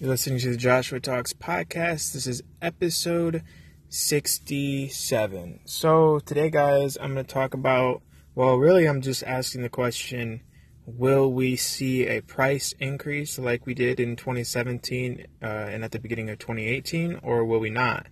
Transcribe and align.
You're 0.00 0.10
listening 0.10 0.38
to 0.38 0.50
the 0.50 0.56
Joshua 0.56 1.00
Talks 1.00 1.32
podcast. 1.32 2.12
This 2.12 2.28
is 2.28 2.40
episode 2.62 3.42
67. 3.88 5.58
So, 5.64 6.20
today, 6.20 6.50
guys, 6.50 6.96
I'm 7.00 7.14
going 7.14 7.26
to 7.26 7.34
talk 7.34 7.52
about, 7.52 8.02
well, 8.36 8.58
really, 8.58 8.86
I'm 8.86 9.00
just 9.00 9.24
asking 9.24 9.62
the 9.62 9.68
question 9.68 10.42
will 10.86 11.32
we 11.32 11.56
see 11.56 12.06
a 12.06 12.20
price 12.20 12.72
increase 12.78 13.40
like 13.40 13.66
we 13.66 13.74
did 13.74 13.98
in 13.98 14.14
2017 14.14 15.26
uh, 15.42 15.46
and 15.46 15.82
at 15.82 15.90
the 15.90 15.98
beginning 15.98 16.30
of 16.30 16.38
2018, 16.38 17.18
or 17.24 17.44
will 17.44 17.58
we 17.58 17.70
not? 17.70 18.06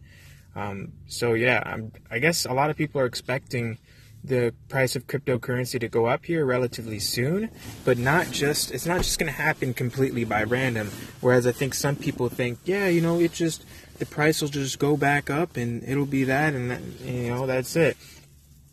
Um, 0.57 0.95
so, 1.07 1.35
yeah, 1.35 1.63
I'm, 1.65 1.93
I 2.11 2.19
guess 2.19 2.47
a 2.47 2.53
lot 2.53 2.69
of 2.69 2.77
people 2.77 3.01
are 3.01 3.07
expecting 3.07 3.79
the 4.27 4.55
price 4.69 4.97
of 4.97 5.07
cryptocurrency 5.07 5.81
to 5.81 5.89
go 5.89 6.07
up 6.07 6.27
here 6.27 6.45
relatively 6.45 6.99
soon, 6.99 7.51
but 7.85 7.99
not 7.99 8.31
just 8.31 8.73
it's 8.73 8.87
not 8.87 8.99
just 8.99 9.19
going 9.19 9.33
to 9.33 9.41
happen 9.41 9.75
completely 9.75 10.25
by 10.25 10.43
random. 10.43 10.91
Whereas 11.21 11.47
I 11.47 11.53
think 11.53 11.75
some 11.75 11.97
people 11.97 12.29
think, 12.29 12.59
yeah, 12.65 12.89
you 12.89 13.01
know, 13.01 13.21
it 13.21 13.33
just 13.33 13.65
the 13.99 14.07
price 14.07 14.43
will 14.43 14.49
just 14.49 14.79
go 14.79 14.97
back 14.97 15.31
up 15.31 15.57
and 15.57 15.83
it'll 15.85 16.07
be 16.07 16.25
that 16.25 16.55
and 16.55 16.71
that, 16.71 16.83
you 17.05 17.29
know 17.29 17.47
that's 17.47 17.77
it. 17.77 17.97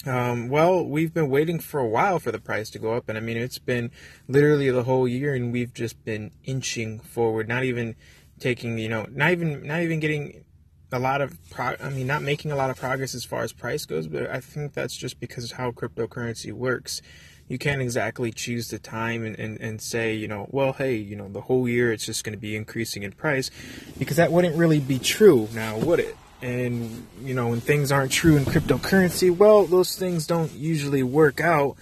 Um, 0.05 0.49
well, 0.49 0.83
we've 0.83 1.13
been 1.13 1.29
waiting 1.29 1.59
for 1.59 1.79
a 1.79 1.87
while 1.87 2.19
for 2.19 2.31
the 2.31 2.39
price 2.39 2.69
to 2.71 2.79
go 2.79 2.93
up, 2.93 3.07
and 3.07 3.17
I 3.17 3.21
mean 3.21 3.37
it's 3.37 3.59
been 3.59 3.89
literally 4.27 4.69
the 4.69 4.83
whole 4.83 5.07
year, 5.07 5.33
and 5.33 5.53
we've 5.53 5.73
just 5.73 6.03
been 6.03 6.31
inching 6.43 6.99
forward, 6.99 7.47
not 7.47 7.63
even 7.63 7.95
taking, 8.39 8.77
you 8.77 8.89
know, 8.89 9.07
not 9.09 9.31
even 9.31 9.65
not 9.65 9.81
even 9.81 10.01
getting 10.01 10.43
a 10.93 10.99
lot 10.99 11.21
of 11.21 11.37
pro- 11.49 11.75
I 11.81 11.89
mean 11.89 12.07
not 12.07 12.21
making 12.21 12.51
a 12.51 12.55
lot 12.55 12.69
of 12.69 12.77
progress 12.77 13.15
as 13.15 13.25
far 13.25 13.43
as 13.43 13.51
price 13.51 13.85
goes, 13.85 14.07
but 14.07 14.29
I 14.29 14.39
think 14.39 14.73
that's 14.73 14.95
just 14.95 15.19
because 15.19 15.51
of 15.51 15.57
how 15.57 15.71
cryptocurrency 15.71 16.51
works. 16.51 17.01
You 17.49 17.57
can't 17.57 17.81
exactly 17.81 18.31
choose 18.31 18.69
the 18.69 18.79
time 18.79 19.25
and, 19.25 19.37
and, 19.37 19.59
and 19.59 19.81
say, 19.81 20.13
you 20.13 20.29
know, 20.29 20.47
well, 20.51 20.73
hey, 20.73 20.95
you 20.95 21.15
know, 21.15 21.27
the 21.27 21.41
whole 21.41 21.67
year 21.67 21.91
it's 21.91 22.05
just 22.05 22.23
going 22.23 22.33
to 22.33 22.39
be 22.39 22.55
increasing 22.55 23.03
in 23.03 23.11
price 23.11 23.51
because 23.99 24.15
that 24.17 24.31
wouldn't 24.31 24.55
really 24.55 24.79
be 24.79 24.97
true 24.97 25.49
now, 25.53 25.77
would 25.77 25.99
it? 25.99 26.15
And, 26.41 27.05
you 27.21 27.33
know, 27.33 27.49
when 27.49 27.59
things 27.59 27.91
aren't 27.91 28.11
true 28.11 28.37
in 28.37 28.45
cryptocurrency, 28.45 29.35
well, 29.35 29.65
those 29.65 29.97
things 29.97 30.25
don't 30.25 30.53
usually 30.53 31.03
work 31.03 31.41
out. 31.41 31.75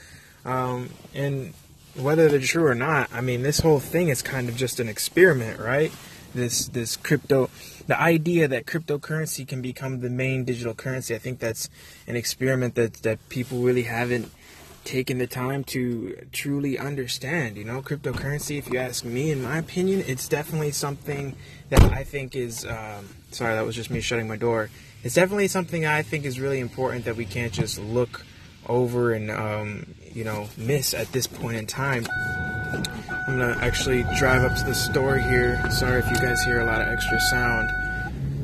Um, 0.46 0.90
and 1.14 1.54
whether 1.96 2.30
they're 2.30 2.40
true 2.40 2.66
or 2.66 2.76
not, 2.76 3.10
I 3.14 3.22
mean, 3.22 3.42
this 3.44 3.60
whole 3.60 3.80
thing 3.80 4.10
is 4.10 4.22
kind 4.22 4.50
of 4.50 4.56
just 4.56 4.80
an 4.80 4.90
experiment, 4.90 5.60
right? 5.60 5.92
This, 6.34 6.68
this 6.68 6.96
crypto, 6.96 7.50
the 7.88 8.00
idea 8.00 8.48
that 8.48 8.66
cryptocurrency 8.66 9.46
can 9.48 9.62
become 9.62 10.00
the 10.00 10.10
main 10.10 10.46
digital 10.46 10.74
currency, 10.74 11.14
I 11.14 11.18
think 11.18 11.40
that's 11.40 11.70
an 12.08 12.16
experiment 12.16 12.76
that, 12.76 12.94
that 13.04 13.28
people 13.30 13.60
really 13.60 13.84
haven't 13.84 14.32
taken 14.84 15.18
the 15.18 15.28
time 15.28 15.64
to 15.64 16.28
truly 16.32 16.78
understand. 16.80 17.58
You 17.58 17.66
know, 17.66 17.82
cryptocurrency, 17.82 18.58
if 18.58 18.72
you 18.72 18.80
ask 18.80 19.04
me, 19.04 19.32
in 19.32 19.44
my 19.44 19.58
opinion, 19.58 20.04
it's 20.08 20.28
definitely 20.28 20.72
something 20.72 21.36
that 21.70 21.84
I 21.84 22.04
think 22.04 22.36
is, 22.36 22.66
um, 22.66 23.10
sorry, 23.32 23.56
that 23.56 23.66
was 23.66 23.76
just 23.76 23.92
me 23.92 24.02
shutting 24.02 24.28
my 24.28 24.38
door. 24.38 24.70
It's 25.04 25.16
definitely 25.16 25.48
something 25.48 25.86
I 25.86 26.02
think 26.02 26.26
is 26.26 26.40
really 26.40 26.60
important 26.60 27.06
that 27.06 27.16
we 27.16 27.26
can't 27.26 27.54
just 27.54 27.80
look 27.80 28.26
over 28.68 29.14
and, 29.14 29.32
um, 29.32 29.96
you 30.14 30.24
know, 30.24 30.48
miss 30.58 30.94
at 30.94 31.12
this 31.12 31.28
point 31.28 31.58
in 31.58 31.66
time. 31.66 32.06
I'm 33.28 33.38
gonna 33.38 33.58
actually 33.62 34.04
drive 34.18 34.44
up 34.44 34.58
to 34.58 34.64
the 34.64 34.74
store 34.74 35.18
here. 35.18 35.62
Sorry 35.70 36.00
if 36.00 36.10
you 36.10 36.16
guys 36.16 36.42
hear 36.44 36.60
a 36.60 36.66
lot 36.66 36.82
of 36.82 36.88
extra 36.88 37.20
sound. 37.22 37.70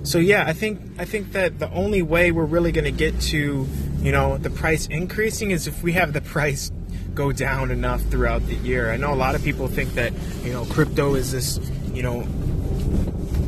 So 0.08 0.20
yeah, 0.20 0.46
I 0.48 0.54
think 0.54 0.80
I 1.00 1.06
think 1.06 1.32
that 1.34 1.60
the 1.60 1.70
only 1.72 2.02
way 2.02 2.32
we're 2.32 2.46
really 2.46 2.72
gonna 2.72 2.92
get 2.92 3.20
to, 3.22 3.68
you 4.00 4.12
know, 4.12 4.38
the 4.38 4.50
price 4.50 4.88
increasing 4.88 5.52
is 5.52 5.68
if 5.68 5.84
we 5.84 5.94
have 5.94 6.14
the 6.14 6.22
price 6.36 6.72
go 7.14 7.32
down 7.32 7.72
enough 7.72 8.02
throughout 8.04 8.46
the 8.46 8.56
year. 8.56 8.92
I 8.92 8.98
know 8.98 9.12
a 9.12 9.16
lot 9.16 9.34
of 9.34 9.44
people 9.44 9.68
think 9.68 9.96
that, 9.96 10.14
you 10.44 10.54
know, 10.54 10.66
crypto 10.66 11.16
is 11.16 11.32
this, 11.32 11.60
you 11.92 12.04
know, 12.04 12.28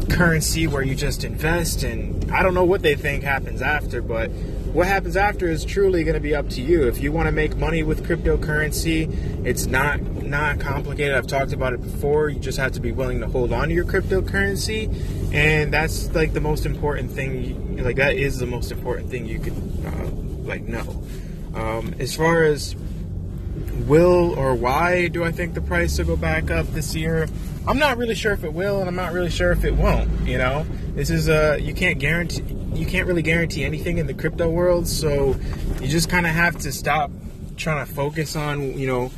currency 0.09 0.65
where 0.65 0.81
you 0.81 0.95
just 0.95 1.23
invest 1.23 1.83
and 1.83 2.31
I 2.31 2.41
don't 2.41 2.55
know 2.55 2.63
what 2.63 2.81
they 2.81 2.95
think 2.95 3.23
happens 3.23 3.61
after, 3.61 4.01
but 4.01 4.31
what 4.73 4.87
happens 4.87 5.17
after 5.17 5.47
is 5.47 5.65
truly 5.65 6.03
going 6.03 6.13
to 6.13 6.19
be 6.19 6.35
up 6.35 6.49
to 6.49 6.61
you. 6.61 6.87
If 6.87 6.99
you 7.01 7.11
want 7.11 7.25
to 7.25 7.31
make 7.31 7.57
money 7.57 7.81
with 7.81 8.05
cryptocurrency, 8.05 9.45
it's 9.45 9.65
not 9.65 10.01
not 10.01 10.59
complicated. 10.59 11.15
I've 11.15 11.27
talked 11.27 11.53
about 11.53 11.73
it 11.73 11.81
before. 11.81 12.29
You 12.29 12.39
just 12.39 12.59
have 12.59 12.73
to 12.73 12.79
be 12.79 12.91
willing 12.91 13.19
to 13.21 13.27
hold 13.27 13.51
on 13.51 13.69
to 13.69 13.73
your 13.73 13.85
cryptocurrency, 13.85 15.33
and 15.33 15.73
that's 15.73 16.13
like 16.13 16.33
the 16.33 16.41
most 16.41 16.65
important 16.65 17.11
thing. 17.11 17.83
Like 17.83 17.95
that 17.95 18.15
is 18.15 18.37
the 18.37 18.45
most 18.45 18.71
important 18.71 19.09
thing 19.09 19.25
you 19.25 19.39
could 19.39 19.55
uh, 19.85 20.09
like 20.43 20.63
know. 20.63 21.03
Um, 21.55 21.95
as 21.99 22.15
far 22.15 22.43
as 22.43 22.75
will 23.87 24.37
or 24.37 24.53
why 24.53 25.07
do 25.07 25.23
I 25.23 25.31
think 25.31 25.55
the 25.55 25.61
price 25.61 25.97
will 25.97 26.05
go 26.05 26.15
back 26.15 26.51
up 26.51 26.67
this 26.67 26.93
year? 26.95 27.27
I'm 27.67 27.77
not 27.77 27.97
really 27.97 28.15
sure 28.15 28.31
if 28.31 28.43
it 28.43 28.53
will, 28.53 28.79
and 28.79 28.87
I'm 28.87 28.95
not 28.95 29.13
really 29.13 29.29
sure 29.29 29.51
if 29.51 29.63
it 29.63 29.75
won't. 29.75 30.27
You 30.27 30.37
know, 30.37 30.65
this 30.95 31.09
is 31.09 31.27
a 31.29 31.53
uh, 31.53 31.57
you 31.57 31.73
can't 31.73 31.99
guarantee 31.99 32.43
you 32.73 32.85
can't 32.85 33.07
really 33.07 33.21
guarantee 33.21 33.63
anything 33.63 33.97
in 33.97 34.07
the 34.07 34.13
crypto 34.13 34.49
world, 34.49 34.87
so 34.87 35.35
you 35.81 35.87
just 35.87 36.09
kind 36.09 36.25
of 36.25 36.33
have 36.33 36.57
to 36.59 36.71
stop 36.71 37.11
trying 37.57 37.85
to 37.85 37.91
focus 37.91 38.35
on 38.35 38.77
you 38.77 38.87
know 38.87 39.11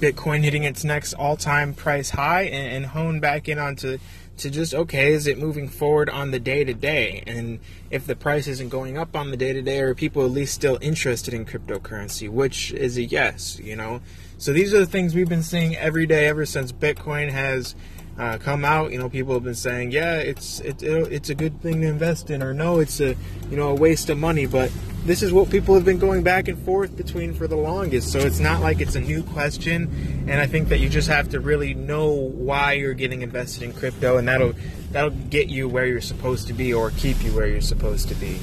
Bitcoin 0.00 0.42
hitting 0.42 0.64
its 0.64 0.82
next 0.82 1.12
all-time 1.14 1.74
price 1.74 2.10
high 2.10 2.42
and, 2.42 2.76
and 2.76 2.86
hone 2.86 3.20
back 3.20 3.48
in 3.48 3.58
onto 3.58 3.98
to 4.40 4.50
just 4.50 4.74
okay 4.74 5.12
is 5.12 5.26
it 5.26 5.38
moving 5.38 5.68
forward 5.68 6.08
on 6.08 6.30
the 6.30 6.40
day 6.40 6.64
to 6.64 6.74
day 6.74 7.22
and 7.26 7.58
if 7.90 8.06
the 8.06 8.16
price 8.16 8.46
isn't 8.46 8.70
going 8.70 8.96
up 8.96 9.14
on 9.14 9.30
the 9.30 9.36
day 9.36 9.52
to 9.52 9.62
day 9.62 9.80
are 9.80 9.94
people 9.94 10.24
at 10.24 10.30
least 10.30 10.54
still 10.54 10.78
interested 10.80 11.34
in 11.34 11.44
cryptocurrency? 11.44 12.28
Which 12.28 12.72
is 12.72 12.96
a 12.96 13.02
yes 13.02 13.58
you 13.60 13.76
know? 13.76 14.00
So 14.38 14.52
these 14.52 14.72
are 14.72 14.78
the 14.78 14.86
things 14.86 15.14
we've 15.14 15.28
been 15.28 15.42
seeing 15.42 15.76
every 15.76 16.06
day 16.06 16.26
ever 16.26 16.46
since 16.46 16.72
bitcoin 16.72 17.30
has 17.30 17.74
uh, 18.20 18.38
come 18.38 18.64
out 18.64 18.92
you 18.92 18.98
know 18.98 19.08
people 19.08 19.32
have 19.34 19.42
been 19.42 19.54
saying 19.54 19.90
yeah 19.90 20.16
it's 20.16 20.60
it, 20.60 20.82
it's 20.82 21.30
a 21.30 21.34
good 21.34 21.60
thing 21.62 21.80
to 21.80 21.86
invest 21.86 22.30
in 22.30 22.42
or 22.42 22.52
no 22.52 22.78
it's 22.78 23.00
a 23.00 23.16
you 23.50 23.56
know 23.56 23.70
a 23.70 23.74
waste 23.74 24.10
of 24.10 24.18
money 24.18 24.46
but 24.46 24.70
this 25.04 25.22
is 25.22 25.32
what 25.32 25.48
people 25.50 25.74
have 25.74 25.84
been 25.84 25.98
going 25.98 26.22
back 26.22 26.48
and 26.48 26.58
forth 26.62 26.94
between 26.96 27.32
for 27.32 27.46
the 27.46 27.56
longest. 27.56 28.12
So 28.12 28.18
it's 28.18 28.38
not 28.38 28.60
like 28.60 28.80
it's 28.80 28.96
a 28.96 29.00
new 29.00 29.22
question, 29.22 30.26
and 30.28 30.38
I 30.38 30.46
think 30.46 30.68
that 30.68 30.78
you 30.78 30.90
just 30.90 31.08
have 31.08 31.30
to 31.30 31.40
really 31.40 31.72
know 31.72 32.10
why 32.10 32.74
you're 32.74 32.94
getting 32.94 33.22
invested 33.22 33.62
in 33.62 33.72
crypto, 33.72 34.18
and 34.18 34.28
that'll 34.28 34.52
that'll 34.90 35.10
get 35.10 35.48
you 35.48 35.68
where 35.68 35.86
you're 35.86 36.02
supposed 36.02 36.48
to 36.48 36.52
be 36.52 36.74
or 36.74 36.90
keep 36.90 37.22
you 37.24 37.34
where 37.34 37.46
you're 37.46 37.62
supposed 37.62 38.08
to 38.08 38.14
be. 38.16 38.38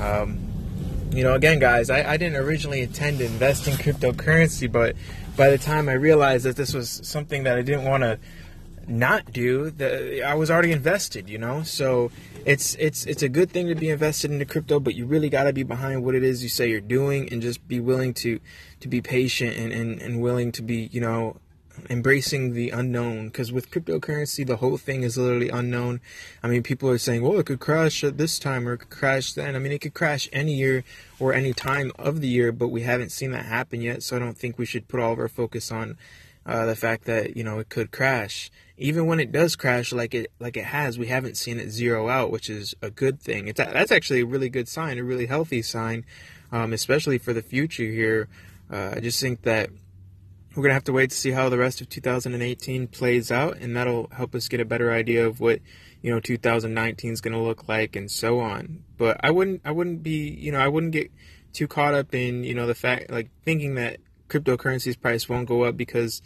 Um, 0.00 0.38
you 1.12 1.22
know, 1.22 1.34
again, 1.34 1.58
guys, 1.58 1.90
I, 1.90 2.12
I 2.12 2.16
didn't 2.16 2.36
originally 2.36 2.82
intend 2.82 3.18
to 3.18 3.24
invest 3.24 3.66
in 3.66 3.74
cryptocurrency, 3.74 4.70
but 4.70 4.96
by 5.36 5.50
the 5.50 5.58
time 5.58 5.88
I 5.88 5.94
realized 5.94 6.44
that 6.44 6.56
this 6.56 6.74
was 6.74 7.00
something 7.04 7.44
that 7.44 7.56
I 7.56 7.62
didn't 7.62 7.84
want 7.84 8.02
to 8.02 8.18
not 8.88 9.32
do, 9.32 9.70
the, 9.70 10.22
I 10.22 10.34
was 10.34 10.50
already 10.50 10.72
invested. 10.72 11.28
You 11.28 11.38
know, 11.38 11.62
so 11.62 12.10
it's 12.44 12.74
it's 12.76 13.06
it's 13.06 13.22
a 13.22 13.28
good 13.28 13.50
thing 13.50 13.68
to 13.68 13.74
be 13.74 13.90
invested 13.90 14.30
into 14.30 14.44
crypto, 14.44 14.80
but 14.80 14.94
you 14.94 15.06
really 15.06 15.28
got 15.28 15.44
to 15.44 15.52
be 15.52 15.62
behind 15.62 16.04
what 16.04 16.14
it 16.14 16.22
is 16.22 16.42
you 16.42 16.48
say 16.48 16.68
you're 16.68 16.80
doing, 16.80 17.32
and 17.32 17.42
just 17.42 17.66
be 17.68 17.80
willing 17.80 18.14
to 18.14 18.40
to 18.80 18.88
be 18.88 19.00
patient 19.00 19.56
and 19.56 19.72
and, 19.72 20.00
and 20.00 20.20
willing 20.20 20.52
to 20.52 20.62
be 20.62 20.88
you 20.92 21.00
know 21.00 21.36
embracing 21.88 22.52
the 22.52 22.70
unknown. 22.70 23.26
Because 23.26 23.52
with 23.52 23.70
cryptocurrency 23.70 24.46
the 24.46 24.56
whole 24.56 24.76
thing 24.76 25.02
is 25.02 25.16
literally 25.16 25.48
unknown. 25.48 26.00
I 26.42 26.48
mean 26.48 26.62
people 26.62 26.88
are 26.90 26.98
saying 26.98 27.22
well 27.22 27.38
it 27.38 27.46
could 27.46 27.60
crash 27.60 28.04
at 28.04 28.18
this 28.18 28.38
time 28.38 28.68
or 28.68 28.74
it 28.74 28.78
could 28.78 28.90
crash 28.90 29.32
then. 29.32 29.56
I 29.56 29.58
mean 29.58 29.72
it 29.72 29.80
could 29.80 29.94
crash 29.94 30.28
any 30.32 30.54
year 30.54 30.84
or 31.22 31.32
any 31.32 31.52
time 31.52 31.92
of 31.98 32.20
the 32.20 32.28
year 32.28 32.50
but 32.50 32.68
we 32.68 32.82
haven't 32.82 33.12
seen 33.12 33.30
that 33.30 33.44
happen 33.44 33.80
yet 33.80 34.02
so 34.02 34.16
i 34.16 34.18
don't 34.18 34.36
think 34.36 34.58
we 34.58 34.66
should 34.66 34.88
put 34.88 34.98
all 34.98 35.12
of 35.12 35.20
our 35.20 35.28
focus 35.28 35.70
on 35.70 35.96
uh, 36.46 36.66
the 36.66 36.76
fact 36.76 37.04
that 37.04 37.36
you 37.36 37.44
know 37.44 37.58
it 37.58 37.68
could 37.68 37.90
crash. 37.90 38.50
Even 38.78 39.06
when 39.06 39.20
it 39.20 39.30
does 39.30 39.54
crash 39.54 39.92
like 39.92 40.14
it 40.14 40.32
like 40.40 40.56
it 40.56 40.64
has 40.64 40.98
we 40.98 41.06
haven't 41.06 41.36
seen 41.36 41.60
it 41.60 41.70
zero 41.70 42.08
out 42.08 42.30
which 42.30 42.50
is 42.50 42.74
a 42.82 42.90
good 42.90 43.20
thing. 43.20 43.48
It's 43.48 43.58
that's 43.58 43.92
actually 43.92 44.20
a 44.20 44.26
really 44.26 44.48
good 44.48 44.68
sign 44.68 44.98
a 44.98 45.04
really 45.04 45.26
healthy 45.26 45.62
sign 45.62 46.04
um, 46.50 46.72
especially 46.72 47.18
for 47.18 47.32
the 47.32 47.42
future 47.42 47.84
here. 47.84 48.28
Uh, 48.70 48.94
i 48.96 49.00
just 49.00 49.20
think 49.20 49.42
that 49.42 49.68
we're 50.54 50.62
gonna 50.62 50.74
have 50.74 50.84
to 50.84 50.92
wait 50.92 51.10
to 51.10 51.16
see 51.16 51.30
how 51.30 51.48
the 51.48 51.58
rest 51.58 51.80
of 51.80 51.88
2018 51.88 52.86
plays 52.88 53.30
out 53.30 53.56
and 53.58 53.76
that'll 53.76 54.08
help 54.12 54.34
us 54.34 54.48
get 54.48 54.60
a 54.60 54.64
better 54.64 54.92
idea 54.92 55.26
of 55.26 55.40
what 55.40 55.60
you 56.00 56.10
know 56.10 56.20
2019 56.20 57.12
is 57.12 57.20
gonna 57.20 57.42
look 57.42 57.68
like 57.68 57.96
and 57.96 58.10
so 58.10 58.40
on. 58.40 58.82
But 58.96 59.18
i 59.20 59.30
wouldn't 59.30 59.62
i 59.64 59.70
wouldn't 59.70 60.02
be 60.02 60.30
you 60.30 60.52
know 60.52 60.58
i 60.58 60.68
wouldn't 60.68 60.92
get 60.92 61.10
too 61.52 61.68
caught 61.68 61.94
up 61.94 62.14
in 62.14 62.44
you 62.44 62.54
know 62.54 62.66
the 62.66 62.74
fact 62.74 63.10
like 63.10 63.30
thinking 63.44 63.74
that 63.76 63.98
cryptocurrency's 64.32 64.96
price 64.96 65.28
won't 65.28 65.48
go 65.48 65.64
up 65.64 65.76
because 65.76 66.22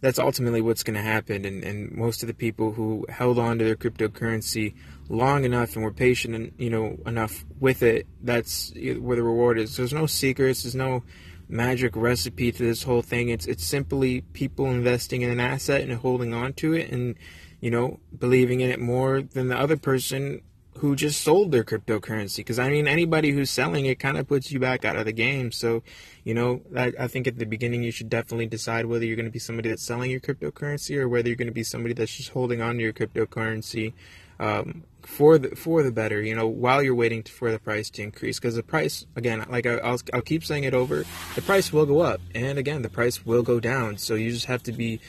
that's 0.00 0.18
ultimately 0.18 0.60
what's 0.60 0.82
going 0.82 0.94
to 0.94 1.02
happen. 1.02 1.44
And, 1.44 1.64
and 1.64 1.90
most 1.92 2.22
of 2.22 2.28
the 2.28 2.34
people 2.34 2.72
who 2.72 3.04
held 3.08 3.38
on 3.38 3.58
to 3.58 3.64
their 3.64 3.76
cryptocurrency 3.76 4.74
long 5.08 5.44
enough 5.44 5.74
and 5.74 5.84
were 5.84 5.92
patient 5.92 6.34
and 6.34 6.52
you 6.58 6.70
know 6.70 6.98
enough 7.06 7.44
with 7.58 7.82
it, 7.82 8.06
that's 8.22 8.72
where 8.74 9.16
the 9.16 9.22
reward 9.22 9.58
is. 9.58 9.76
There's 9.76 9.92
no 9.92 10.06
secrets. 10.06 10.62
There's 10.62 10.74
no 10.74 11.02
magic 11.48 11.96
recipe 11.96 12.52
to 12.52 12.62
this 12.62 12.82
whole 12.82 13.02
thing. 13.02 13.28
It's 13.28 13.46
it's 13.46 13.64
simply 13.64 14.20
people 14.32 14.66
investing 14.66 15.22
in 15.22 15.30
an 15.30 15.40
asset 15.40 15.82
and 15.82 15.92
holding 15.92 16.32
on 16.32 16.52
to 16.54 16.74
it, 16.74 16.90
and 16.92 17.16
you 17.60 17.70
know 17.70 17.98
believing 18.16 18.60
in 18.60 18.70
it 18.70 18.80
more 18.80 19.22
than 19.22 19.48
the 19.48 19.58
other 19.58 19.76
person 19.76 20.42
who 20.78 20.96
just 20.96 21.20
sold 21.20 21.52
their 21.52 21.64
cryptocurrency 21.64 22.38
because 22.38 22.58
I 22.58 22.70
mean 22.70 22.88
anybody 22.88 23.30
who's 23.30 23.50
selling 23.50 23.86
it 23.86 23.98
kind 23.98 24.16
of 24.16 24.26
puts 24.26 24.50
you 24.50 24.58
back 24.58 24.84
out 24.84 24.96
of 24.96 25.04
the 25.04 25.12
game. 25.12 25.52
So, 25.52 25.82
you 26.24 26.34
know, 26.34 26.62
I, 26.76 26.92
I 26.98 27.08
think 27.08 27.26
at 27.26 27.38
the 27.38 27.46
beginning 27.46 27.82
you 27.82 27.90
should 27.90 28.08
definitely 28.08 28.46
decide 28.46 28.86
whether 28.86 29.04
you're 29.04 29.16
going 29.16 29.26
to 29.26 29.32
be 29.32 29.38
somebody 29.38 29.68
that's 29.68 29.82
selling 29.82 30.10
your 30.10 30.20
cryptocurrency 30.20 30.96
or 30.96 31.08
whether 31.08 31.28
you're 31.28 31.36
going 31.36 31.48
to 31.48 31.52
be 31.52 31.64
somebody 31.64 31.94
that's 31.94 32.16
just 32.16 32.30
holding 32.30 32.60
on 32.60 32.76
to 32.76 32.82
your 32.82 32.92
cryptocurrency 32.92 33.92
um, 34.40 34.84
for 35.02 35.38
the 35.38 35.56
for 35.56 35.82
the 35.82 35.90
better. 35.90 36.22
You 36.22 36.34
know, 36.34 36.46
while 36.46 36.82
you're 36.82 36.94
waiting 36.94 37.22
for 37.22 37.50
the 37.50 37.58
price 37.58 37.90
to 37.90 38.02
increase 38.02 38.38
because 38.38 38.54
the 38.54 38.62
price 38.62 39.06
again, 39.16 39.44
like 39.48 39.66
I, 39.66 39.74
I'll 39.78 40.00
I'll 40.12 40.22
keep 40.22 40.44
saying 40.44 40.64
it 40.64 40.74
over, 40.74 41.04
the 41.34 41.42
price 41.42 41.72
will 41.72 41.86
go 41.86 42.00
up 42.00 42.20
and 42.34 42.58
again 42.58 42.82
the 42.82 42.90
price 42.90 43.24
will 43.26 43.42
go 43.42 43.60
down. 43.60 43.98
So 43.98 44.14
you 44.14 44.30
just 44.30 44.46
have 44.46 44.62
to 44.64 44.72
be 44.72 45.00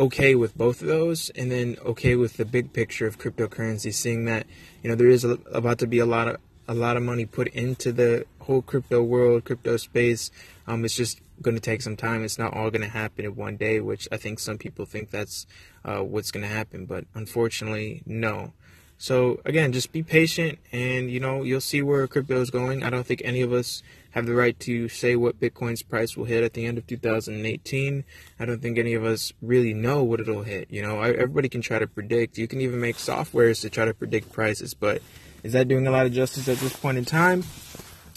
okay 0.00 0.34
with 0.34 0.56
both 0.56 0.80
of 0.80 0.88
those 0.88 1.30
and 1.30 1.50
then 1.50 1.76
okay 1.84 2.14
with 2.14 2.36
the 2.36 2.44
big 2.44 2.72
picture 2.72 3.06
of 3.06 3.18
cryptocurrency 3.18 3.92
seeing 3.92 4.24
that 4.26 4.46
you 4.82 4.88
know 4.88 4.94
there 4.94 5.08
is 5.08 5.24
a, 5.24 5.30
about 5.52 5.78
to 5.78 5.86
be 5.86 5.98
a 5.98 6.06
lot 6.06 6.28
of 6.28 6.36
a 6.68 6.74
lot 6.74 6.96
of 6.96 7.02
money 7.02 7.24
put 7.24 7.48
into 7.48 7.92
the 7.92 8.24
whole 8.40 8.62
crypto 8.62 9.02
world 9.02 9.44
crypto 9.44 9.76
space. 9.76 10.30
Um, 10.66 10.84
it's 10.84 10.94
just 10.94 11.20
going 11.40 11.54
to 11.54 11.60
take 11.60 11.80
some 11.80 11.96
time. 11.96 12.22
It's 12.22 12.38
not 12.38 12.52
all 12.54 12.70
going 12.70 12.82
to 12.82 12.88
happen 12.88 13.24
in 13.24 13.36
one 13.36 13.56
day 13.56 13.80
which 13.80 14.08
i 14.12 14.16
think 14.16 14.38
some 14.38 14.58
people 14.58 14.84
think 14.84 15.10
that's 15.10 15.46
uh, 15.84 16.00
what's 16.00 16.30
going 16.30 16.42
to 16.42 16.54
happen 16.54 16.86
but 16.86 17.04
unfortunately 17.14 18.02
no. 18.06 18.52
So 19.00 19.40
again, 19.44 19.72
just 19.72 19.92
be 19.92 20.02
patient 20.02 20.58
and 20.72 21.08
you 21.08 21.20
know, 21.20 21.44
you'll 21.44 21.60
see 21.60 21.82
where 21.82 22.06
crypto 22.08 22.40
is 22.40 22.50
going. 22.50 22.82
I 22.82 22.90
don't 22.90 23.06
think 23.06 23.22
any 23.24 23.42
of 23.42 23.52
us 23.52 23.82
have 24.18 24.26
the 24.26 24.34
right 24.34 24.58
to 24.60 24.88
say 24.88 25.16
what 25.16 25.40
Bitcoin's 25.40 25.82
price 25.82 26.16
will 26.16 26.24
hit 26.24 26.44
at 26.44 26.52
the 26.52 26.66
end 26.66 26.76
of 26.76 26.86
2018. 26.86 28.04
I 28.38 28.44
don't 28.44 28.60
think 28.60 28.76
any 28.76 28.94
of 28.94 29.04
us 29.04 29.32
really 29.40 29.72
know 29.72 30.02
what 30.02 30.20
it'll 30.20 30.42
hit. 30.42 30.70
You 30.70 30.82
know, 30.82 31.00
everybody 31.00 31.48
can 31.48 31.62
try 31.62 31.78
to 31.78 31.86
predict. 31.86 32.36
You 32.36 32.48
can 32.48 32.60
even 32.60 32.80
make 32.80 32.96
softwares 32.96 33.62
to 33.62 33.70
try 33.70 33.84
to 33.84 33.94
predict 33.94 34.32
prices, 34.32 34.74
but 34.74 35.00
is 35.42 35.52
that 35.52 35.68
doing 35.68 35.86
a 35.86 35.90
lot 35.90 36.04
of 36.04 36.12
justice 36.12 36.48
at 36.48 36.58
this 36.58 36.76
point 36.76 36.98
in 36.98 37.04
time? 37.04 37.44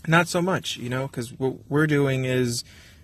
Not 0.08 0.28
so 0.28 0.42
much, 0.42 0.78
you 0.78 0.90
know, 0.90 1.08
because 1.08 1.32
what 1.34 1.70
we're 1.70 1.88
doing 1.88 2.26
is 2.26 2.64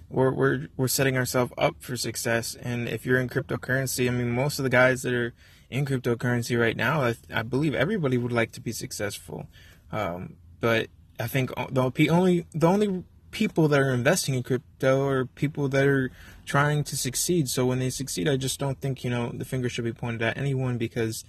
we're 0.10 0.32
we're 0.32 0.68
we're 0.76 0.88
setting 0.88 1.16
ourselves 1.16 1.54
up 1.58 1.76
for 1.80 1.96
success. 1.96 2.56
And 2.56 2.90
if 2.90 3.06
you're 3.06 3.20
in 3.20 3.30
cryptocurrency, 3.30 4.08
I 4.08 4.12
mean, 4.12 4.32
most 4.32 4.58
of 4.58 4.64
the 4.64 4.70
guys 4.70 5.04
that 5.04 5.14
are 5.14 5.34
in 5.70 5.86
cryptocurrency 5.86 6.60
right 6.60 6.76
now, 6.76 7.02
I, 7.02 7.16
I 7.32 7.44
believe 7.44 7.76
everybody 7.76 8.18
would 8.18 8.32
like 8.32 8.52
to 8.54 8.62
be 8.62 8.72
successful. 8.72 9.48
Um, 9.92 10.38
but 10.60 10.88
I 11.19 11.28
think 11.28 11.52
uh, 11.58 11.68
the 11.72 12.10
only 12.10 12.46
the 12.54 12.68
only 12.68 13.04
people 13.31 13.68
that 13.68 13.80
are 13.80 13.94
investing 13.94 14.36
in 14.36 14.44
crypto 14.44 15.08
are 15.08 15.25
people 15.25 15.68
that 15.69 15.86
are 15.86 16.12
trying 16.46 16.84
to 16.86 16.96
succeed. 16.96 17.50
So 17.50 17.66
when 17.66 17.80
they 17.80 17.90
succeed, 17.90 18.28
I 18.28 18.38
just 18.38 18.60
don't 18.60 18.80
think 18.80 19.04
you 19.04 19.10
know 19.10 19.31
the 19.34 19.46
finger 19.46 19.69
should 19.69 19.86
be 19.86 19.94
pointed 19.94 20.22
at 20.22 20.38
anyone 20.38 20.78
because 20.78 21.25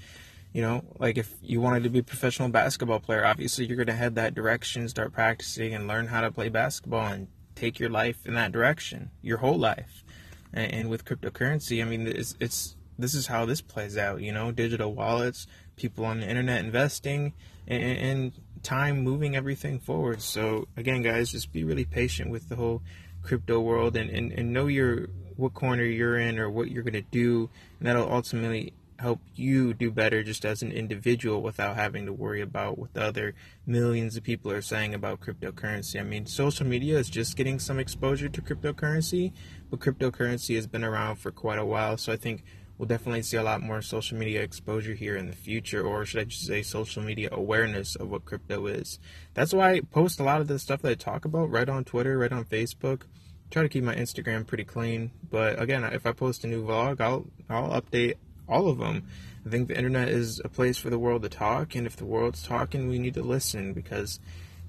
you 0.53 0.63
know 0.63 0.85
like 0.99 1.19
if 1.19 1.35
you 1.43 1.61
wanted 1.61 1.83
to 1.85 1.91
be 1.91 2.01
a 2.01 2.03
professional 2.03 2.49
basketball 2.49 3.01
player, 3.01 3.25
obviously 3.25 3.67
you're 3.67 3.77
going 3.77 3.87
to 3.87 3.95
head 3.95 4.15
that 4.17 4.35
direction, 4.35 4.89
start 4.89 5.13
practicing, 5.13 5.75
and 5.75 5.89
learn 5.89 6.09
how 6.09 6.21
to 6.21 6.31
play 6.31 6.49
basketball 6.49 7.07
and 7.07 7.29
take 7.55 7.79
your 7.79 7.91
life 7.91 8.25
in 8.25 8.35
that 8.35 8.53
direction, 8.53 9.11
your 9.23 9.39
whole 9.39 9.59
life. 9.59 10.05
And, 10.53 10.73
and 10.73 10.91
with 10.91 11.05
cryptocurrency, 11.05 11.83
I 11.83 11.85
mean, 11.85 12.07
it's, 12.07 12.37
it's 12.41 12.77
this 12.99 13.15
is 13.15 13.27
how 13.27 13.45
this 13.45 13.61
plays 13.61 13.97
out. 13.97 14.23
You 14.23 14.33
know, 14.33 14.53
digital 14.53 14.95
wallets, 14.95 15.47
people 15.77 16.05
on 16.05 16.21
the 16.21 16.29
internet 16.29 16.65
investing, 16.65 17.35
and, 17.67 17.83
and 17.83 18.33
time 18.69 18.99
moving 18.99 19.35
everything 19.35 19.79
forward. 19.79 20.21
So 20.21 20.69
again, 20.77 21.01
guys, 21.01 21.33
just 21.33 21.53
be 21.53 21.65
really 21.65 21.87
patient 21.87 22.31
with 22.31 22.51
the 22.51 22.57
whole 22.57 22.83
crypto 23.23 23.61
world 23.61 23.97
and, 23.97 24.11
and, 24.11 24.31
and 24.31 24.53
know 24.53 24.67
your 24.67 25.09
what 25.37 25.55
corner 25.55 25.85
you're 25.85 26.19
in 26.19 26.39
or 26.39 26.51
what 26.51 26.71
you're 26.71 26.83
gonna 26.83 27.01
do, 27.01 27.49
and 27.79 27.89
that'll 27.89 28.13
ultimately 28.13 28.75
help 28.99 29.21
you 29.35 29.73
do 29.73 29.91
better 29.91 30.23
just 30.23 30.45
as 30.45 30.61
an 30.61 30.71
individual 30.73 31.41
without 31.41 31.77
having 31.77 32.05
to 32.05 32.13
worry 32.13 32.43
about 32.43 32.77
what 32.77 32.93
the 32.93 33.01
other 33.03 33.35
millions 33.65 34.17
of 34.17 34.23
people 34.23 34.51
are 34.51 34.61
saying 34.61 34.93
about 34.93 35.21
cryptocurrency. 35.21 35.99
I 35.99 36.03
mean, 36.03 36.27
social 36.27 36.67
media 36.67 36.99
is 36.99 37.09
just 37.09 37.37
getting 37.37 37.59
some 37.59 37.79
exposure 37.79 38.29
to 38.29 38.43
cryptocurrency, 38.43 39.33
but 39.71 39.81
cryptocurrency 39.81 40.57
has 40.57 40.67
been 40.67 40.85
around 40.85 41.17
for 41.17 41.31
quite 41.31 41.59
a 41.59 41.65
while. 41.65 41.97
So 41.97 42.13
I 42.13 42.17
think 42.17 42.45
we'll 42.79 42.87
definitely 42.87 43.23
see 43.23 43.37
a 43.37 43.43
lot 43.43 43.61
more 43.61 43.83
social 43.83 44.17
media 44.17 44.41
exposure 44.41 44.95
here 44.95 45.17
in 45.17 45.27
the 45.27 45.37
future, 45.37 45.85
or 45.85 46.07
should 46.07 46.21
I 46.21 46.25
just 46.25 46.47
say 46.47 46.63
social 46.63 47.03
media 47.03 47.29
awareness 47.33 47.97
of 47.97 48.09
what 48.09 48.25
crypto 48.25 48.67
is. 48.67 48.99
That's 49.35 49.53
why 49.53 49.73
I 49.73 49.81
post 49.81 50.21
a 50.21 50.25
lot 50.25 50.41
of 50.41 50.47
the 50.49 50.59
stuff 50.59 50.83
that 50.83 50.91
I 50.91 50.95
talk 50.95 51.25
about 51.25 51.51
right 51.51 51.69
on 51.69 51.85
Twitter, 51.85 52.17
right 52.17 52.33
on 52.33 52.45
Facebook. 52.45 53.03
Try 53.51 53.63
to 53.63 53.69
keep 53.69 53.85
my 53.85 53.95
Instagram 53.95 54.47
pretty 54.47 54.65
clean, 54.65 55.11
but 55.31 55.61
again, 55.61 55.83
if 55.85 56.07
I 56.07 56.13
post 56.13 56.45
a 56.45 56.47
new 56.47 56.65
vlog, 56.65 57.01
I'll 57.01 57.27
I'll 57.49 57.81
update 57.81 58.15
all 58.49 58.69
of 58.69 58.79
them. 58.79 59.09
I 59.47 59.51
think 59.51 59.69
the 59.69 59.77
internet 59.77 60.09
is 60.09 60.41
a 60.45 60.49
place 60.49 60.77
for 60.77 60.91
the 60.91 60.99
world 60.99 61.23
to 61.23 61.29
talk, 61.29 61.75
and 61.75 61.87
if 61.87 61.97
the 61.97 62.05
world's 62.05 62.43
talking, 62.43 62.89
we 62.89 62.99
need 62.99 63.15
to 63.15 63.23
listen 63.23 63.73
because 63.73 64.21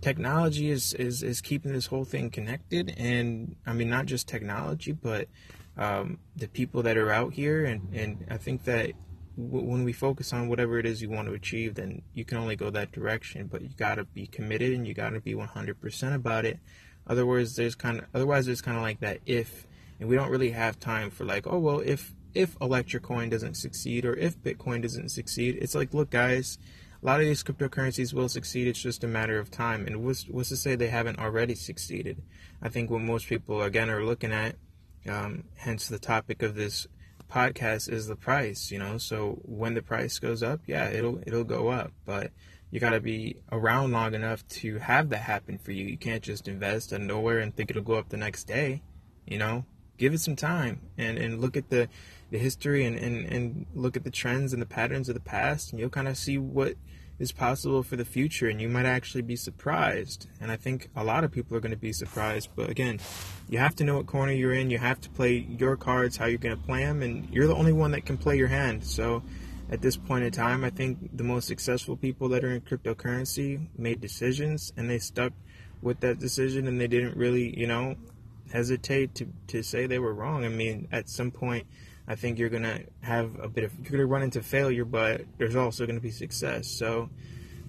technology 0.01 0.69
is, 0.69 0.94
is, 0.94 1.23
is 1.23 1.41
keeping 1.41 1.73
this 1.73 1.88
whole 1.88 2.05
thing 2.05 2.29
connected. 2.29 2.94
And 2.97 3.55
I 3.65 3.73
mean, 3.73 3.89
not 3.89 4.05
just 4.05 4.27
technology, 4.27 4.91
but 4.91 5.27
um, 5.79 6.19
the 6.35 6.47
people 6.47 6.83
that 6.83 6.97
are 6.97 7.09
out 7.09 7.33
here. 7.33 7.65
And, 7.65 7.91
and 7.93 8.27
I 8.29 8.37
think 8.37 8.65
that 8.65 8.91
w- 9.37 9.65
when 9.65 9.83
we 9.83 9.93
focus 9.93 10.33
on 10.33 10.49
whatever 10.49 10.77
it 10.77 10.85
is 10.85 11.01
you 11.01 11.09
want 11.09 11.29
to 11.29 11.33
achieve, 11.33 11.75
then 11.75 12.03
you 12.13 12.25
can 12.25 12.37
only 12.37 12.55
go 12.55 12.69
that 12.69 12.91
direction. 12.91 13.47
But 13.47 13.61
you 13.61 13.69
got 13.69 13.95
to 13.95 14.03
be 14.03 14.27
committed 14.27 14.73
and 14.73 14.85
you 14.85 14.93
got 14.93 15.11
to 15.11 15.21
be 15.21 15.33
100% 15.33 16.13
about 16.13 16.45
it. 16.45 16.59
Otherwise, 17.07 17.55
there's 17.55 17.73
kind 17.73 17.99
of 17.99 18.05
otherwise 18.13 18.45
there's 18.45 18.61
kind 18.61 18.77
of 18.77 18.83
like 18.83 18.99
that 18.99 19.19
if, 19.25 19.65
and 19.99 20.07
we 20.07 20.15
don't 20.15 20.29
really 20.29 20.51
have 20.51 20.79
time 20.79 21.09
for 21.09 21.25
like, 21.25 21.47
oh 21.47 21.57
well, 21.57 21.79
if 21.79 22.13
if 22.35 22.55
Electric 22.61 23.01
Coin 23.01 23.29
doesn't 23.29 23.55
succeed 23.55 24.05
or 24.05 24.13
if 24.13 24.37
Bitcoin 24.43 24.83
doesn't 24.83 25.09
succeed, 25.09 25.57
it's 25.59 25.73
like, 25.73 25.93
look, 25.93 26.11
guys, 26.11 26.59
a 27.01 27.05
lot 27.05 27.19
of 27.19 27.25
these 27.25 27.43
cryptocurrencies 27.43 28.13
will 28.13 28.29
succeed. 28.29 28.67
It's 28.67 28.81
just 28.81 29.03
a 29.03 29.07
matter 29.07 29.39
of 29.39 29.49
time. 29.49 29.87
And 29.87 30.03
what's, 30.03 30.27
what's 30.27 30.49
to 30.49 30.57
say 30.57 30.75
they 30.75 30.89
haven't 30.89 31.17
already 31.17 31.55
succeeded? 31.55 32.21
I 32.61 32.69
think 32.69 32.89
what 32.89 33.01
most 33.01 33.27
people, 33.27 33.61
again, 33.61 33.89
are 33.89 34.03
looking 34.03 34.31
at 34.31 34.57
um, 35.07 35.44
hence, 35.56 35.88
the 35.88 36.00
topic 36.00 36.42
of 36.42 36.56
this 36.56 36.88
podcast 37.30 37.92
is 37.92 38.07
the 38.07 38.16
price. 38.16 38.72
You 38.72 38.80
know, 38.80 38.98
so 38.98 39.40
when 39.44 39.74
the 39.74 39.81
price 39.81 40.19
goes 40.19 40.44
up, 40.44 40.62
yeah, 40.68 40.90
it'll 40.90 41.19
it'll 41.25 41.44
go 41.44 41.69
up, 41.69 41.92
but 42.06 42.31
you 42.72 42.80
got 42.80 42.92
to 42.92 43.00
be 43.00 43.38
around 43.51 43.92
long 43.92 44.13
enough 44.13 44.48
to 44.48 44.78
have 44.78 45.10
that 45.10 45.22
happen 45.22 45.57
for 45.57 45.72
you. 45.72 45.86
You 45.86 45.98
can't 45.98 46.22
just 46.22 46.48
invest 46.48 46.94
out 46.94 47.01
of 47.01 47.07
nowhere 47.07 47.40
and 47.40 47.56
think 47.56 47.69
it'll 47.69 47.81
go 47.81 47.96
up 47.96 48.10
the 48.10 48.18
next 48.18 48.44
day. 48.46 48.84
You 49.25 49.38
know, 49.38 49.66
give 49.98 50.13
it 50.13 50.19
some 50.19 50.36
time 50.36 50.81
and, 50.98 51.18
and 51.18 51.40
look 51.40 51.57
at 51.57 51.69
the, 51.69 51.88
the 52.31 52.38
history 52.38 52.86
and, 52.86 52.98
and, 52.98 53.25
and 53.25 53.66
look 53.75 53.96
at 53.96 54.04
the 54.04 54.12
trends 54.12 54.54
and 54.54 54.62
the 54.62 54.68
patterns 54.68 55.10
of 55.10 55.16
the 55.16 55.22
past, 55.22 55.72
and 55.72 55.80
you'll 55.80 55.90
kind 55.90 56.07
of 56.07 56.18
see 56.18 56.38
what 56.38 56.75
is 57.19 57.31
possible 57.31 57.83
for 57.83 57.95
the 57.95 58.06
future 58.06 58.48
and 58.48 58.62
you 58.62 58.69
might 58.69 58.86
actually 58.86 59.21
be 59.21 59.36
surprised. 59.36 60.27
And 60.42 60.51
i 60.51 60.56
think 60.56 60.89
a 60.95 61.04
lot 61.04 61.24
of 61.24 61.31
people 61.31 61.56
are 61.56 61.60
going 61.60 61.71
to 61.71 61.77
be 61.77 61.94
surprised 61.94 62.50
but 62.56 62.69
again 62.69 63.00
you 63.50 63.60
have 63.60 63.75
to 63.75 63.83
know 63.83 63.98
what 63.98 64.07
corner 64.07 64.31
you're 64.31 64.54
in. 64.54 64.69
You 64.69 64.77
have 64.77 65.01
to 65.01 65.10
play 65.10 65.38
your 65.38 65.75
cards 65.75 66.18
how 66.18 66.25
you're 66.25 66.38
going 66.38 66.57
to 66.57 66.63
play 66.63 66.83
them 66.86 67.01
and 67.01 67.30
you're 67.33 67.48
the 67.48 67.56
only 67.56 67.74
one 67.74 67.92
that 67.92 68.06
can 68.06 68.18
play 68.18 68.38
your 68.38 68.48
hand. 68.48 68.83
So 68.83 69.24
at 69.71 69.81
this 69.81 69.98
point 69.98 70.24
in 70.24 70.31
time 70.31 70.63
i 70.63 70.69
think 70.71 71.16
the 71.16 71.24
most 71.24 71.48
successful 71.48 71.96
people 71.96 72.27
that 72.29 72.43
are 72.43 72.50
in 72.50 72.60
cryptocurrency 72.62 73.67
made 73.77 74.01
decisions 74.01 74.74
and 74.75 74.89
they 74.89 74.98
stuck 74.98 75.32
with 75.79 76.00
that 76.00 76.17
decision 76.17 76.67
and 76.67 76.82
they 76.82 76.88
didn't 76.88 77.15
really 77.15 77.55
you 77.55 77.67
know 77.67 77.96
hesitate 78.51 79.15
to, 79.15 79.27
to 79.48 79.62
say 79.63 79.86
they 79.86 80.00
were 80.00 80.13
wrong. 80.13 80.43
I 80.43 80.50
mean 80.50 80.88
at 80.91 81.10
some 81.10 81.32
point 81.32 81.67
I 82.10 82.16
think 82.16 82.39
you're 82.39 82.50
gonna 82.50 82.82
have 83.01 83.39
a 83.39 83.48
bit 83.48 83.63
of 83.63 83.72
you're 83.80 83.92
gonna 83.92 84.06
run 84.08 84.24
into 84.24 84.42
failure, 84.42 84.84
but 84.84 85.22
there's 85.38 85.56
also 85.56 85.86
gonna 85.86 86.00
be 86.00 86.12
success. 86.12 86.68
So 86.68 87.10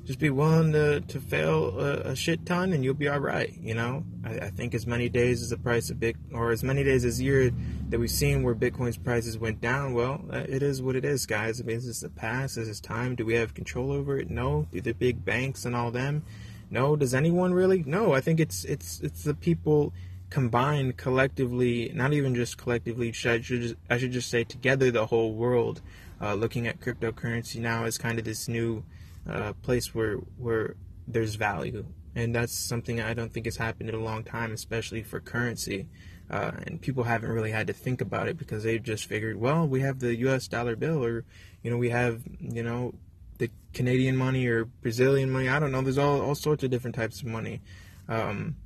just 0.04 0.18
be 0.18 0.30
willing 0.30 0.72
to, 0.72 1.02
to 1.02 1.20
fail 1.20 1.78
a, 1.78 2.10
a 2.10 2.16
shit 2.16 2.46
ton, 2.46 2.72
and 2.72 2.82
you'll 2.82 2.94
be 2.94 3.08
all 3.08 3.20
right. 3.20 3.54
You 3.60 3.74
know, 3.74 4.02
I, 4.24 4.46
I, 4.46 4.50
think 4.50 4.74
as 4.74 4.86
many 4.86 5.08
days 5.08 5.42
as 5.42 5.50
the 5.50 5.58
price 5.58 5.90
of 5.90 6.00
big 6.00 6.16
or 6.32 6.50
as 6.52 6.64
many 6.64 6.82
days 6.82 7.04
as 7.04 7.20
year 7.20 7.50
that 7.90 8.00
we've 8.00 8.10
seen 8.10 8.42
where 8.42 8.54
Bitcoin's 8.54 8.96
prices 8.96 9.36
went 9.36 9.60
down. 9.60 9.92
Well, 9.92 10.24
uh, 10.32 10.44
it 10.48 10.62
is 10.62 10.80
what 10.80 10.96
it 10.96 11.04
is, 11.04 11.26
guys. 11.26 11.60
I 11.60 11.64
mean, 11.64 11.76
this 11.76 11.84
is 11.84 12.00
the 12.00 12.08
past. 12.08 12.56
This 12.56 12.66
is 12.66 12.80
time. 12.80 13.14
Do 13.14 13.26
we 13.26 13.34
have 13.34 13.52
control 13.52 13.92
over 13.92 14.18
it? 14.18 14.30
No. 14.30 14.66
Do 14.72 14.80
the 14.80 14.92
big 14.92 15.22
banks 15.24 15.66
and 15.66 15.76
all 15.76 15.90
them? 15.90 16.24
No. 16.70 16.96
Does 16.96 17.14
anyone 17.14 17.52
really? 17.52 17.84
No. 17.86 18.14
I 18.14 18.22
think 18.22 18.40
it's 18.40 18.64
it's 18.64 19.00
it's 19.00 19.22
the 19.22 19.34
people 19.34 19.92
combined 20.30 20.96
collectively, 20.96 21.90
not 21.94 22.12
even 22.12 22.34
just 22.34 22.56
collectively, 22.56 23.08
I 23.08 23.12
should 23.12 23.42
just, 23.42 23.74
I 23.90 23.98
should 23.98 24.12
just 24.12 24.30
say 24.30 24.44
together, 24.44 24.90
the 24.90 25.06
whole 25.06 25.34
world, 25.34 25.82
uh, 26.20 26.34
looking 26.34 26.66
at 26.66 26.80
cryptocurrency 26.80 27.60
now 27.60 27.84
is 27.84 27.98
kind 27.98 28.18
of 28.18 28.24
this 28.24 28.48
new 28.48 28.84
uh, 29.28 29.52
place 29.62 29.94
where 29.94 30.16
where 30.38 30.76
there's 31.06 31.34
value, 31.34 31.84
and 32.14 32.34
that's 32.34 32.54
something 32.54 33.00
I 33.00 33.14
don't 33.14 33.32
think 33.32 33.46
has 33.46 33.56
happened 33.56 33.88
in 33.88 33.94
a 33.94 34.02
long 34.02 34.22
time, 34.22 34.52
especially 34.52 35.02
for 35.02 35.20
currency. 35.20 35.88
Uh, 36.30 36.52
and 36.64 36.80
people 36.80 37.02
haven't 37.02 37.32
really 37.32 37.50
had 37.50 37.66
to 37.66 37.72
think 37.72 38.00
about 38.00 38.28
it 38.28 38.38
because 38.38 38.62
they've 38.62 38.84
just 38.84 39.06
figured, 39.06 39.36
well, 39.36 39.66
we 39.66 39.80
have 39.80 39.98
the 39.98 40.14
U.S. 40.18 40.46
dollar 40.46 40.76
bill, 40.76 41.04
or 41.04 41.24
you 41.62 41.70
know, 41.70 41.76
we 41.76 41.90
have 41.90 42.22
you 42.38 42.62
know 42.62 42.94
the 43.38 43.50
Canadian 43.72 44.16
money 44.16 44.46
or 44.46 44.66
Brazilian 44.66 45.30
money. 45.30 45.48
I 45.48 45.58
don't 45.58 45.72
know. 45.72 45.82
There's 45.82 45.98
all 45.98 46.20
all 46.20 46.36
sorts 46.36 46.62
of 46.62 46.70
different 46.70 46.94
types 46.94 47.20
of 47.20 47.26
money. 47.26 47.60
Um, 48.08 48.56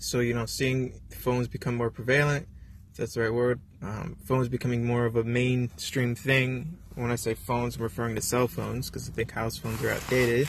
so, 0.00 0.20
you 0.20 0.34
know, 0.34 0.46
seeing 0.46 1.00
phones 1.10 1.46
become 1.46 1.76
more 1.76 1.90
prevalent, 1.90 2.48
that's 2.96 3.14
the 3.14 3.20
right 3.20 3.32
word, 3.32 3.60
um, 3.82 4.16
phones 4.24 4.48
becoming 4.48 4.84
more 4.84 5.06
of 5.06 5.16
a 5.16 5.24
mainstream 5.24 6.14
thing. 6.14 6.78
When 6.96 7.10
I 7.10 7.16
say 7.16 7.34
phones, 7.34 7.76
I'm 7.76 7.82
referring 7.82 8.14
to 8.16 8.20
cell 8.20 8.48
phones 8.48 8.90
because 8.90 9.08
I 9.08 9.12
think 9.12 9.30
house 9.30 9.56
phones 9.56 9.82
are 9.82 9.90
outdated. 9.90 10.48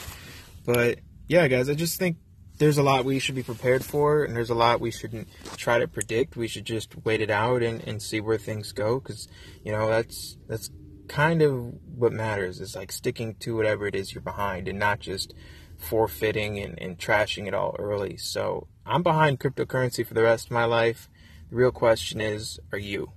But 0.66 0.98
yeah, 1.28 1.48
guys, 1.48 1.70
I 1.70 1.74
just 1.74 1.98
think 1.98 2.16
there's 2.58 2.78
a 2.78 2.82
lot 2.82 3.04
we 3.04 3.18
should 3.18 3.34
be 3.34 3.42
prepared 3.42 3.84
for, 3.84 4.24
and 4.24 4.36
there's 4.36 4.50
a 4.50 4.54
lot 4.54 4.80
we 4.80 4.90
shouldn't 4.90 5.28
try 5.56 5.78
to 5.78 5.88
predict. 5.88 6.36
We 6.36 6.48
should 6.48 6.64
just 6.64 6.94
wait 7.04 7.20
it 7.20 7.30
out 7.30 7.62
and, 7.62 7.82
and 7.86 8.02
see 8.02 8.20
where 8.20 8.38
things 8.38 8.72
go, 8.72 9.00
because 9.00 9.28
you 9.64 9.72
know 9.72 9.88
that's 9.88 10.36
that's 10.46 10.70
kind 11.08 11.42
of 11.42 11.72
what 11.96 12.12
matters. 12.12 12.60
Is 12.60 12.76
like 12.76 12.92
sticking 12.92 13.34
to 13.36 13.56
whatever 13.56 13.86
it 13.86 13.94
is 13.94 14.14
you're 14.14 14.22
behind, 14.22 14.68
and 14.68 14.78
not 14.78 15.00
just 15.00 15.32
forfeiting 15.78 16.58
and, 16.58 16.78
and 16.80 16.98
trashing 16.98 17.46
it 17.46 17.54
all 17.54 17.74
early. 17.78 18.16
So 18.16 18.68
I'm 18.84 19.02
behind 19.02 19.38
cryptocurrency 19.38 20.04
for 20.04 20.14
the 20.14 20.22
rest 20.22 20.46
of 20.46 20.50
my 20.52 20.64
life. 20.64 21.08
The 21.50 21.56
real 21.56 21.70
question 21.70 22.20
is, 22.20 22.58
are 22.72 22.78
you? 22.78 23.12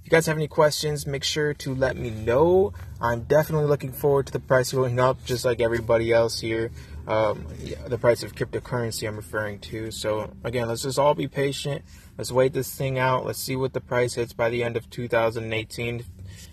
If 0.00 0.06
you 0.06 0.10
guys 0.10 0.26
have 0.26 0.36
any 0.36 0.48
questions, 0.48 1.06
make 1.06 1.22
sure 1.22 1.54
to 1.54 1.74
let 1.74 1.96
me 1.96 2.10
know. 2.10 2.72
I'm 3.00 3.22
definitely 3.22 3.68
looking 3.68 3.92
forward 3.92 4.26
to 4.26 4.32
the 4.32 4.40
price 4.40 4.72
going 4.72 4.98
up, 4.98 5.24
just 5.24 5.44
like 5.44 5.60
everybody 5.60 6.12
else 6.12 6.40
here. 6.40 6.72
Um, 7.06 7.46
yeah, 7.60 7.86
the 7.86 7.98
price 7.98 8.22
of 8.22 8.34
cryptocurrency 8.34 9.06
I'm 9.06 9.16
referring 9.16 9.60
to. 9.60 9.90
So 9.90 10.32
again, 10.44 10.66
let's 10.66 10.82
just 10.82 10.98
all 10.98 11.14
be 11.14 11.28
patient. 11.28 11.84
Let's 12.16 12.32
wait 12.32 12.52
this 12.52 12.74
thing 12.74 12.98
out. 12.98 13.26
Let's 13.26 13.38
see 13.38 13.54
what 13.54 13.74
the 13.74 13.80
price 13.80 14.14
hits 14.14 14.32
by 14.32 14.50
the 14.50 14.64
end 14.64 14.76
of 14.76 14.88
2018. 14.90 16.04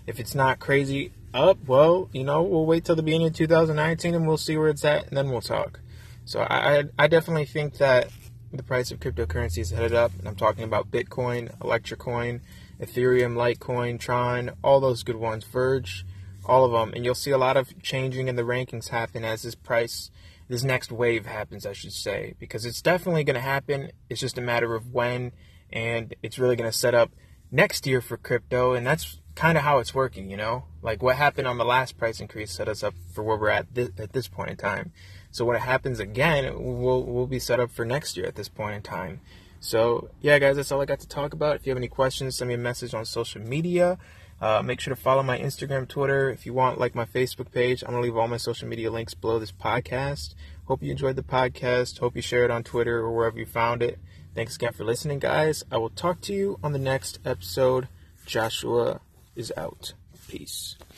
If 0.05 0.19
it's 0.19 0.35
not 0.35 0.59
crazy 0.59 1.13
up, 1.33 1.57
well, 1.65 2.09
you 2.11 2.23
know, 2.23 2.43
we'll 2.43 2.65
wait 2.65 2.85
till 2.85 2.95
the 2.95 3.03
beginning 3.03 3.27
of 3.27 3.35
2019 3.35 4.15
and 4.15 4.27
we'll 4.27 4.37
see 4.37 4.57
where 4.57 4.69
it's 4.69 4.85
at, 4.85 5.07
and 5.07 5.17
then 5.17 5.29
we'll 5.29 5.41
talk. 5.41 5.79
So 6.25 6.41
I, 6.41 6.83
I 6.97 7.07
definitely 7.07 7.45
think 7.45 7.77
that 7.77 8.09
the 8.51 8.63
price 8.63 8.91
of 8.91 8.99
cryptocurrency 8.99 9.59
is 9.59 9.71
headed 9.71 9.93
up, 9.93 10.11
and 10.17 10.27
I'm 10.27 10.35
talking 10.35 10.63
about 10.63 10.91
Bitcoin, 10.91 11.55
Electrocoin, 11.59 12.41
Ethereum, 12.79 13.35
Litecoin, 13.35 13.99
Tron, 13.99 14.51
all 14.63 14.79
those 14.79 15.03
good 15.03 15.17
ones, 15.17 15.43
Verge, 15.43 16.05
all 16.45 16.65
of 16.65 16.71
them, 16.71 16.93
and 16.93 17.05
you'll 17.05 17.15
see 17.15 17.31
a 17.31 17.37
lot 17.37 17.57
of 17.57 17.79
changing 17.81 18.27
in 18.27 18.35
the 18.35 18.43
rankings 18.43 18.89
happen 18.89 19.23
as 19.23 19.43
this 19.43 19.55
price, 19.55 20.09
this 20.47 20.63
next 20.63 20.91
wave 20.91 21.25
happens, 21.25 21.65
I 21.65 21.73
should 21.73 21.93
say, 21.93 22.35
because 22.39 22.65
it's 22.65 22.81
definitely 22.81 23.23
going 23.23 23.35
to 23.35 23.41
happen. 23.41 23.91
It's 24.09 24.19
just 24.19 24.37
a 24.37 24.41
matter 24.41 24.73
of 24.73 24.91
when, 24.91 25.31
and 25.71 26.15
it's 26.23 26.39
really 26.39 26.55
going 26.55 26.69
to 26.71 26.77
set 26.77 26.95
up 26.95 27.11
next 27.51 27.85
year 27.85 28.01
for 28.01 28.17
crypto, 28.17 28.73
and 28.73 28.85
that's 28.85 29.19
kind 29.35 29.57
of 29.57 29.63
how 29.63 29.79
it's 29.79 29.93
working, 29.93 30.29
you 30.29 30.37
know? 30.37 30.65
Like 30.81 31.03
what 31.03 31.15
happened 31.15 31.47
on 31.47 31.57
the 31.57 31.65
last 31.65 31.97
price 31.97 32.19
increase 32.19 32.51
set 32.51 32.67
us 32.67 32.83
up 32.83 32.93
for 33.13 33.23
where 33.23 33.37
we're 33.37 33.49
at 33.49 33.67
at 33.77 34.13
this 34.13 34.27
point 34.27 34.49
in 34.49 34.57
time. 34.57 34.91
So 35.31 35.45
when 35.45 35.55
it 35.55 35.61
happens 35.61 35.99
again, 35.99 36.53
we'll 36.57 37.03
we'll 37.03 37.27
be 37.27 37.39
set 37.39 37.59
up 37.59 37.71
for 37.71 37.85
next 37.85 38.17
year 38.17 38.25
at 38.25 38.35
this 38.35 38.49
point 38.49 38.75
in 38.75 38.81
time. 38.81 39.21
So 39.59 40.09
yeah, 40.21 40.39
guys, 40.39 40.55
that's 40.55 40.71
all 40.71 40.81
I 40.81 40.85
got 40.85 40.99
to 41.01 41.07
talk 41.07 41.33
about. 41.33 41.55
If 41.55 41.65
you 41.65 41.71
have 41.71 41.77
any 41.77 41.87
questions, 41.87 42.37
send 42.37 42.47
me 42.47 42.55
a 42.55 42.57
message 42.57 42.93
on 42.93 43.05
social 43.05 43.41
media. 43.41 43.97
Uh, 44.41 44.61
make 44.63 44.79
sure 44.79 44.95
to 44.95 45.01
follow 45.01 45.21
my 45.21 45.37
Instagram, 45.37 45.87
Twitter. 45.87 46.29
If 46.29 46.45
you 46.45 46.53
want, 46.53 46.79
like 46.79 46.95
my 46.95 47.05
Facebook 47.05 47.51
page, 47.51 47.83
I'm 47.83 47.89
gonna 47.91 48.01
leave 48.01 48.15
all 48.17 48.27
my 48.27 48.37
social 48.37 48.67
media 48.67 48.89
links 48.89 49.13
below 49.13 49.37
this 49.37 49.51
podcast. 49.51 50.33
Hope 50.65 50.81
you 50.81 50.91
enjoyed 50.91 51.17
the 51.17 51.23
podcast. 51.23 51.99
Hope 51.99 52.15
you 52.15 52.21
share 52.21 52.45
it 52.45 52.51
on 52.51 52.63
Twitter 52.63 52.99
or 52.99 53.11
wherever 53.13 53.37
you 53.37 53.45
found 53.45 53.83
it. 53.83 53.99
Thanks 54.35 54.55
again 54.55 54.71
for 54.71 54.85
listening, 54.85 55.19
guys. 55.19 55.63
I 55.71 55.77
will 55.77 55.89
talk 55.89 56.21
to 56.21 56.33
you 56.33 56.57
on 56.63 56.71
the 56.71 56.79
next 56.79 57.19
episode. 57.25 57.89
Joshua 58.25 59.01
is 59.35 59.51
out. 59.57 59.93
Peace. 60.29 60.77